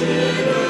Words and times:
sinners. 0.00 0.69